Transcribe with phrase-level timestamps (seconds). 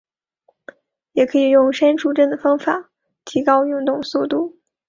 [1.11, 2.89] 也可以用删除帧的办法
[3.23, 4.57] 提高运动速度。